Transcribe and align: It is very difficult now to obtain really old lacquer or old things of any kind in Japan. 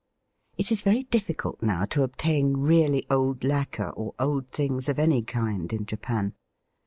It 0.57 0.71
is 0.71 0.81
very 0.81 1.03
difficult 1.03 1.61
now 1.61 1.85
to 1.85 2.01
obtain 2.01 2.57
really 2.57 3.03
old 3.11 3.43
lacquer 3.43 3.91
or 3.91 4.15
old 4.17 4.49
things 4.49 4.89
of 4.89 4.97
any 4.97 5.21
kind 5.21 5.71
in 5.71 5.85
Japan. 5.85 6.33